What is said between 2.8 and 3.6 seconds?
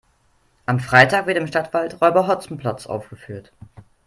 aufgeführt.